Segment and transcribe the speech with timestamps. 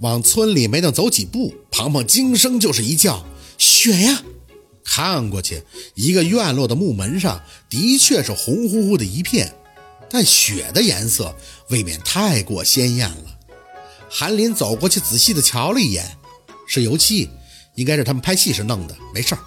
[0.00, 3.24] 往村里没等走几步，庞庞惊声就是一叫
[3.56, 4.22] ：“雪呀！”
[4.84, 5.62] 看过去，
[5.94, 9.54] 一个院落的木门上的确是红乎乎的一片，
[10.08, 11.34] 但雪的颜色
[11.70, 13.38] 未免太过鲜艳了。
[14.08, 16.16] 韩林走过去，仔细的瞧了一眼，
[16.68, 17.28] 是油漆，
[17.74, 19.40] 应该是他们拍戏时弄的，没事儿。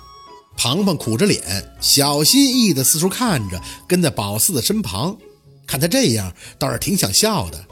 [0.58, 5.18] 庞庞苦着脸，小心翼翼的四处看着，跟在宝四的身旁。
[5.66, 7.66] 看他这样，倒是挺想笑的。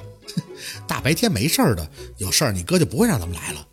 [0.88, 3.68] 大白天没事儿的，有事儿你哥就不会让咱们来了。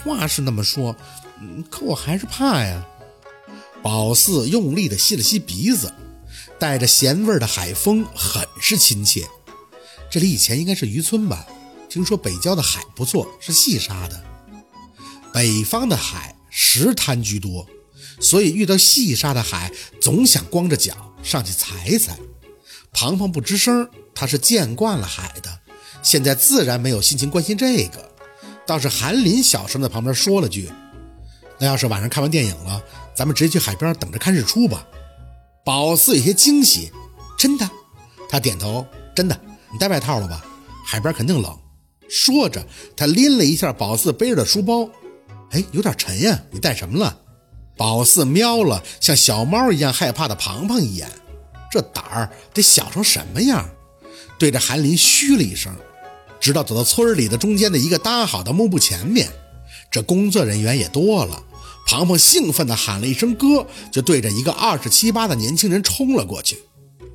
[0.00, 0.96] 话是那么说，
[1.70, 2.86] 可我还是怕呀。
[3.82, 5.92] 宝四用力的吸了吸鼻子，
[6.58, 9.26] 带着咸味的海风很是亲切。
[10.10, 11.46] 这里以前应该是渔村吧？
[11.88, 14.24] 听说北郊的海不错，是细沙的。
[15.32, 17.66] 北方的海石滩居多，
[18.20, 22.16] 所以遇到细沙的海，总想光着脚上去踩踩。
[22.92, 25.51] 庞庞不吱声，他是见惯了海的，
[26.02, 28.10] 现在自然没有心情关心这个。
[28.66, 30.70] 倒是韩林小声在旁边说了句
[31.58, 32.82] ：“那要是晚上看完电影了，
[33.14, 34.86] 咱们直接去海边等着看日出吧。”
[35.64, 36.90] 宝四有些惊喜
[37.38, 37.68] ：“真的？”
[38.28, 39.40] 他点头：“真的。
[39.72, 40.44] 你带外套了吧？
[40.84, 41.58] 海边肯定冷。”
[42.08, 42.64] 说着，
[42.96, 44.88] 他拎了一下宝四背着的书包
[45.50, 47.18] ：“哎，有点沉呀，你带什么了？”
[47.76, 51.10] 宝四瞄了像小猫一样害怕的庞庞一眼。
[51.70, 53.68] 这胆儿得小成什么样？
[54.38, 55.74] 对着韩林嘘了一声，
[56.42, 59.30] 直到走到村里的中间的一个搭好的幕布前面。
[59.92, 61.40] 这工作人员也多了。
[61.86, 66.58] 庞庞兴奋地喊了一声“哥”，就对着一个二十七八的年轻人冲了过去。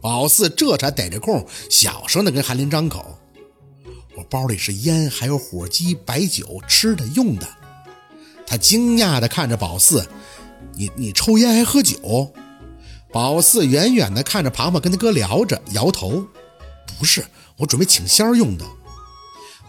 [0.02, 3.18] 宝四这才逮着空，小声地跟韩林张口
[4.16, 7.48] ：“我包里是烟，还有火鸡、白酒，吃的用的。”
[8.48, 10.08] 他惊讶地看着宝四
[10.76, 12.32] ：“你你抽烟还喝酒？”
[13.12, 16.26] 宝四远远地看着庞庞跟他哥聊着，摇头
[17.00, 17.26] ：“不是，
[17.58, 18.66] 我准备请仙用的。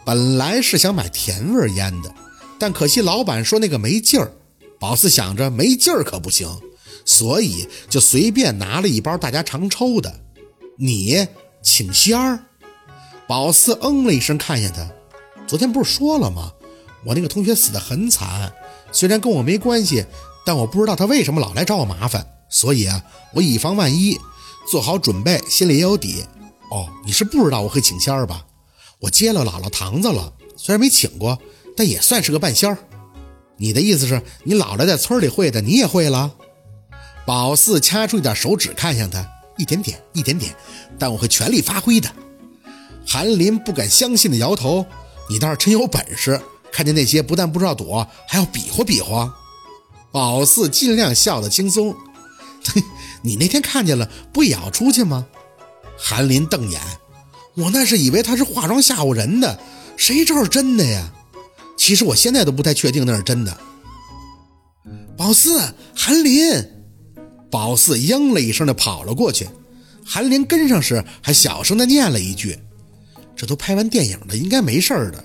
[0.08, 2.14] 本来是想买甜味烟的，
[2.58, 4.32] 但可惜老板说那个没劲儿。
[4.80, 6.48] 宝四想着没劲儿可不行，
[7.04, 10.20] 所以就随便拿了一包大家常抽的。
[10.78, 11.28] 你
[11.62, 12.42] 请仙儿？”
[13.28, 14.90] 宝四嗯了一声，看见他
[15.46, 16.54] ：“昨天不是说了吗？
[17.04, 18.50] 我那个同学死得很惨，
[18.90, 20.06] 虽然跟我没关系，
[20.46, 23.04] 但我不知道他为什么老来找我麻烦。”所以啊，
[23.34, 24.16] 我以防万一，
[24.70, 26.24] 做好准备，心里也有底。
[26.70, 28.46] 哦，你是不知道我会请仙儿吧？
[29.00, 31.38] 我接了姥姥堂子了，虽然没请过，
[31.76, 32.78] 但也算是个半仙儿。
[33.56, 36.34] 你的意思是你姥姥在村里会的，你也会了？
[37.26, 39.26] 宝四掐出一点手指看向他，
[39.56, 40.54] 一点点，一点点，
[40.98, 42.10] 但我会全力发挥的。
[43.06, 44.84] 韩林不敢相信的摇头，
[45.28, 46.40] 你倒是真有本事，
[46.72, 49.34] 看见那些不但不知道躲，还要比划比划。
[50.10, 51.94] 宝四尽量笑得轻松。
[53.22, 55.26] 你那天看见了，不也要出去吗？
[55.96, 56.80] 韩林瞪眼，
[57.58, 59.58] 我那是以为他是化妆吓唬人的，
[59.96, 61.12] 谁知道是真的呀？
[61.76, 63.58] 其实我现在都不太确定那是真的。
[65.16, 65.60] 宝四，
[65.94, 66.64] 韩林，
[67.50, 69.48] 宝四应了一声的跑了过去。
[70.04, 72.56] 韩林跟上时还小声的念了一句
[73.34, 75.24] ：“这都拍完电影了，应该没事的。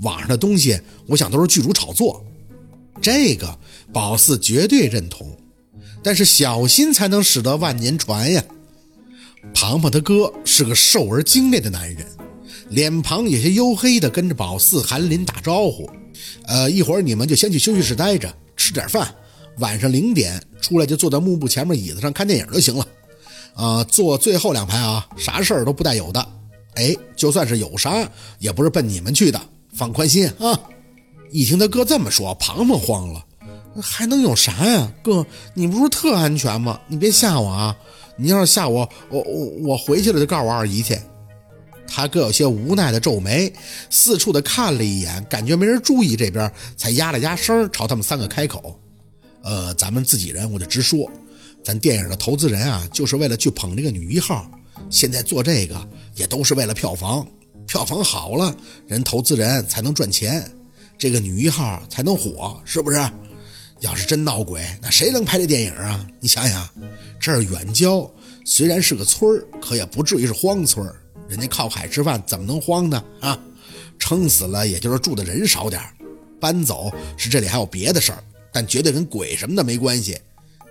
[0.00, 2.24] 网上的东西，我想都是剧组炒作。”
[3.02, 3.58] 这个
[3.92, 5.36] 宝四绝对认同。
[6.02, 8.42] 但是小心才能使得万年船呀！
[9.52, 12.06] 庞庞他哥是个瘦而精炼的男人，
[12.68, 15.88] 脸庞有些黝黑的，跟着宝四、韩林打招呼
[16.46, 19.12] ：“呃，一会儿你们就先去休息室待着，吃点饭。
[19.58, 22.86] 晚上零点出来就坐在幕布前面椅子上看电影就行了。
[23.54, 26.26] 啊，坐最后两排啊，啥事儿都不带有的。
[26.74, 28.08] 哎，就算是有啥，
[28.40, 29.40] 也不是奔你们去的，
[29.72, 30.58] 放宽心啊！”
[31.30, 33.24] 一听他哥这么说，庞庞慌了。
[33.82, 36.80] 还能有啥呀，哥，你不是特安全吗？
[36.86, 37.76] 你别吓我啊！
[38.16, 40.98] 你要是吓我，我我我回去了就告诉我二姨去。
[41.86, 43.52] 他哥有些无奈的皱眉，
[43.90, 48.80] 四处的看了一眼，感觉没人注意这边，才压了压声，朝他们三个开口
[49.44, 51.10] ：“呃，咱们自己人，我就直说，
[51.62, 54.50] 咱电影的投资人啊，就是为了去捧这个女一号，
[54.88, 55.76] 现在做这个
[56.14, 57.26] 也都是为了票房，
[57.66, 60.50] 票房好了，人投资人才能赚钱，
[60.96, 62.98] 这个女一号才能火，是不是？”
[63.84, 66.08] 要是真闹鬼，那谁能拍这电影啊？
[66.18, 66.66] 你想想，
[67.20, 68.10] 这儿远郊
[68.42, 70.96] 虽然是个村儿，可也不至于是荒村儿。
[71.28, 73.04] 人家靠海吃饭，怎么能荒呢？
[73.20, 73.38] 啊，
[73.98, 75.92] 撑死了也就是住的人少点儿
[76.40, 80.18] 搬走是这里还有别的事儿，但绝对跟鬼什么的没关系。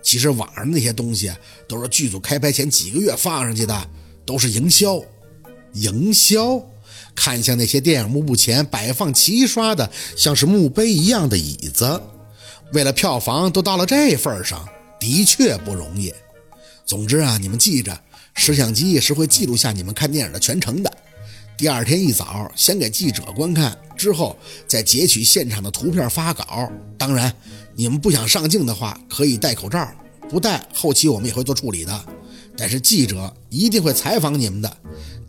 [0.02, 1.32] 其实网上那些东西
[1.68, 3.90] 都是剧组开拍前几个月放上去的，
[4.26, 5.00] 都是营销。
[5.74, 6.60] 营销？
[7.14, 12.02] 看向那些电影幕布前摆放齐刷的像是墓碑一样的椅子。
[12.72, 14.68] 为了票房都到了这份上，
[14.98, 16.12] 的确不容易。
[16.84, 17.98] 总之啊，你们记着，
[18.34, 20.92] 摄像机是会记录下你们看电影的全程的。
[21.56, 26.68] 第二天一早先给记者观看，之后再截取现场的图片发稿。
[26.98, 27.32] 当然，
[27.74, 29.88] 你们不想上镜的话，可以戴口罩，
[30.28, 32.04] 不戴后期我们也会做处理的。
[32.56, 34.76] 但是记者一定会采访你们的，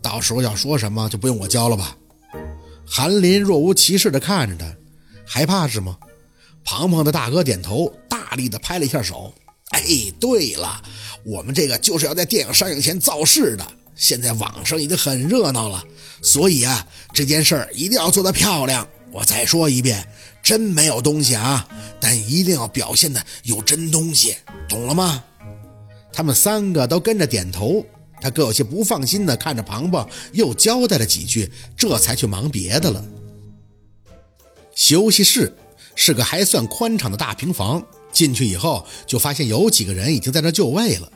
[0.02, 1.96] 到时候要说什么就不用我教了吧？
[2.84, 4.64] 韩林若无其事地看着他，
[5.24, 5.96] 害怕是吗？
[6.66, 9.32] 庞庞的大哥点头，大力的拍了一下手。
[9.70, 9.80] 哎，
[10.18, 10.82] 对了，
[11.24, 13.64] 我们这个就是要在电影上映前造势的。
[13.94, 15.82] 现在网上已经很热闹了，
[16.20, 18.86] 所以啊，这件事儿一定要做得漂亮。
[19.12, 20.06] 我再说一遍，
[20.42, 21.66] 真没有东西啊，
[22.00, 24.36] 但一定要表现的有真东西，
[24.68, 25.22] 懂了吗？
[26.12, 27.86] 他们三个都跟着点头。
[28.20, 33.04] 他各有些不放心的看着庞庞，又交代了几句，这才去忙别的了。
[34.74, 35.54] 休息室
[35.96, 37.82] 是个还算宽敞的大平房，
[38.12, 41.10] 进去以后就发现有几个人已经在那就位了，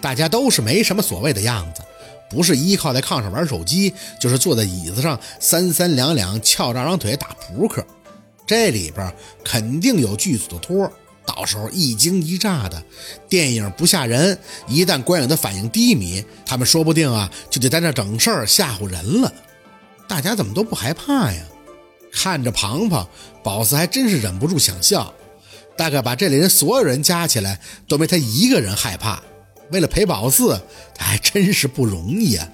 [0.00, 1.82] 大家都是没什么所谓的样子。
[2.28, 7.86] 不是依靠在炕上玩手机，就是坐在椅子上三三两两翘着二郎腿打扑克。
[8.46, 9.14] 这里边
[9.44, 10.90] 肯定有剧组的托，
[11.26, 12.82] 到时候一惊一乍的，
[13.28, 19.30] 电影不吓人，一旦观影的反应低迷，他们说不定啊就得在那整事儿吓唬人了。
[20.08, 21.44] 大家怎么都不害怕呀？
[22.10, 23.06] 看着庞庞，
[23.42, 25.12] 宝四还真是忍不住想笑。
[25.76, 27.58] 大概把这里人所有人加起来，
[27.88, 29.22] 都没他一个人害怕。
[29.70, 30.60] 为了陪宝四，
[30.94, 32.46] 他还真是不容易啊！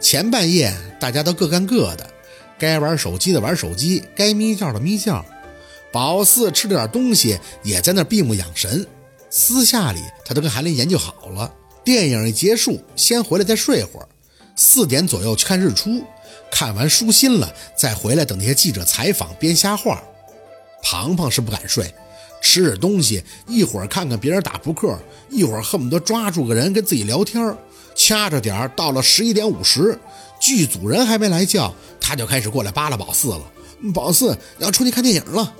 [0.00, 2.10] 前半夜大家都各干各的，
[2.58, 5.24] 该玩手机的玩手机，该眯觉的眯觉。
[5.92, 8.84] 宝四吃了点东西，也在那闭目养神。
[9.30, 11.50] 私下里他都跟韩林研究好了，
[11.84, 14.08] 电影一结束，先回来再睡会儿，
[14.56, 16.02] 四点左右去看日出，
[16.54, 20.00] 看完舒心了再回来等那些记者采访，编瞎话。
[20.84, 21.92] 庞庞是不敢睡。
[22.40, 24.96] 吃点东西，一会儿看看别人打扑克，
[25.28, 27.56] 一会儿恨不得抓住个人跟自己聊天
[27.96, 29.98] 掐着点儿，到了十一点五十，
[30.38, 33.42] 剧组人还没来叫，他就开始过来扒拉宝四了。
[33.92, 35.52] 宝四要出去看电影了。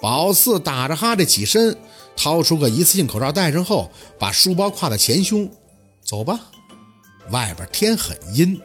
[0.00, 1.76] 宝四打着哈欠起身，
[2.16, 5.48] 掏出个一次性口罩戴上后，把书包挎在前胸，
[6.04, 6.40] 走吧。
[7.30, 8.60] 外边天很阴，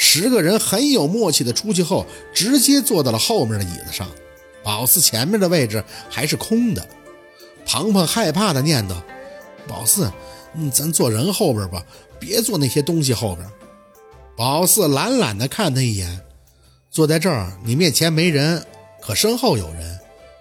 [0.00, 4.08] 十个人很有默契的出去后，直接坐到了后面的椅子上。
[4.62, 6.88] 宝四前面的位置还是空的，
[7.66, 8.94] 庞庞害怕的念叨
[9.66, 10.10] ：“宝四，
[10.54, 11.84] 嗯，咱坐人后边吧，
[12.20, 13.46] 别坐那些东西后边。”
[14.36, 16.20] 宝四懒懒的看他一眼，
[16.92, 18.64] 坐在这儿，你面前没人，
[19.00, 19.98] 可身后有人。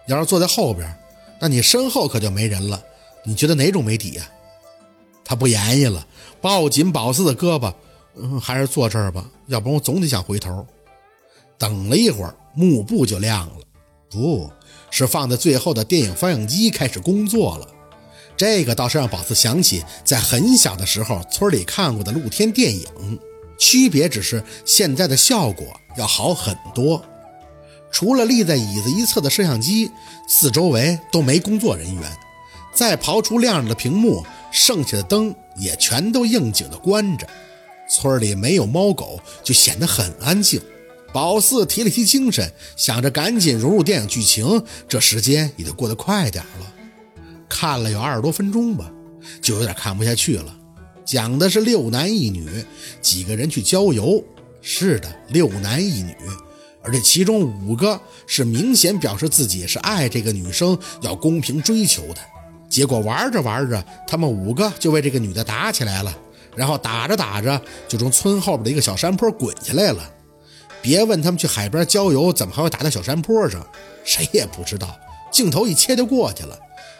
[0.07, 0.95] 要是坐在后边，
[1.39, 2.81] 那你身后可就没人了。
[3.23, 4.29] 你觉得哪种没底呀？
[5.25, 6.05] 他不言语了，
[6.39, 7.73] 抱紧宝四的胳膊
[8.19, 10.65] ：“嗯，还是坐这儿吧，要不然我总得想回头。”
[11.57, 13.53] 等了一会儿，幕布就亮了。
[14.09, 14.49] 不
[14.89, 17.67] 是放在最后的电影放映机开始工作了，
[18.37, 23.19] 这个倒是让宝四想起在很小的时候村里看过的露天电影，
[23.57, 25.65] 区别只是现在的效果
[25.97, 27.03] 要好很多。
[27.91, 29.91] 除了立在椅子一侧的摄像机，
[30.27, 32.17] 四周围都没工作人员。
[32.73, 37.27] 再刨除亮着的屏幕，剩下的灯也全都应景的关着。
[37.89, 40.61] 村里没有猫狗，就显得很安静。
[41.13, 46.73] 宝四提了提精神，想着赶紧融入电影剧情，这时间也就过得快点了。
[47.49, 48.91] 看了有二十多分钟吧，
[49.41, 50.53] 就有点看不下去了。
[51.05, 52.49] 讲的是六男一女
[53.01, 54.21] 几个人去郊游，
[54.61, 56.13] 是的，六男一女，
[56.83, 62.19] 而且其中五个是明显表示自己是爱这个女生，要公平追求的。
[62.69, 66.15] 结果玩着玩着，他们五个就为这个女的打起来了，
[66.57, 70.11] 然后打着打着就从村后边的一个小山坡滚下来了。
[70.81, 73.65] 别问他们去海边郊游怎么还会打到小山坡上，
[74.03, 74.97] 谁也不知道。
[75.31, 76.57] 镜头一切就过去了，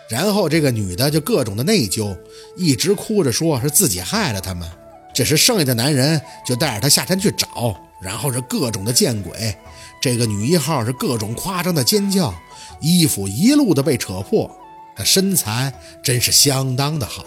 [0.09, 2.15] 然后这个女的就各种的内疚，
[2.57, 4.69] 一直哭着说是自己害了他们。
[5.13, 9.55] 这时剩下的男人就带着她下山去找，然后是各种的见鬼。
[10.01, 12.33] 这个女一号是各种夸张的尖叫，
[12.81, 14.51] 衣服一路的被扯破，
[14.95, 15.73] 她身材
[16.03, 17.23] 真是相当的好。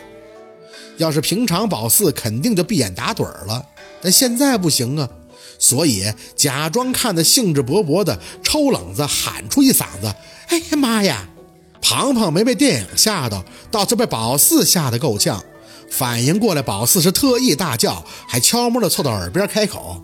[1.01, 3.65] 要是平常宝四肯定就闭眼打盹了，
[4.03, 5.09] 但现在不行啊。
[5.59, 6.05] 所以
[6.37, 10.15] 假装看得兴致勃勃的抽冷子喊出一嗓子
[10.49, 11.27] ：“哎呀妈呀！”
[11.81, 15.43] 庞庞没被电影吓到，倒是被宝四吓得够呛。
[15.91, 20.03] 反应过来，宝四是特意大叫，还悄摸的凑到耳边开口：“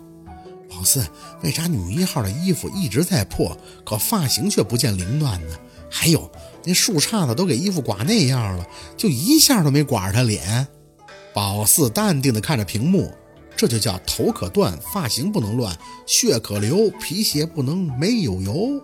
[0.67, 1.05] 宝四，
[1.43, 5.55] 为啥女一号的衣服一直在破，可发型却不见凌乱呢？
[5.89, 6.29] 还有
[6.65, 8.65] 那树杈子都给衣服刮那样了，
[8.97, 10.67] 就一下都没刮着她脸。”
[11.37, 13.13] 宝四淡定的看着屏幕。
[13.55, 15.77] 这就叫头可断，发型不能乱，
[16.07, 18.81] 血可流，皮鞋不能没有油。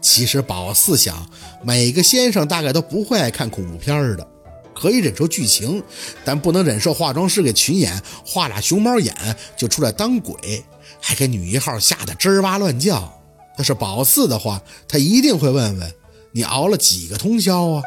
[0.00, 1.30] 其实宝四想，
[1.62, 4.26] 每个先生大概都不会爱看恐怖片的，
[4.74, 5.80] 可以忍受剧情，
[6.24, 9.14] 但不能忍受化妆师给群演画俩熊猫眼
[9.56, 10.64] 就出来当鬼，
[11.00, 13.16] 还给女一号吓得吱哇乱叫。
[13.58, 15.92] 要是宝四的话，他一定会问问
[16.32, 17.82] 你熬了几个通宵啊？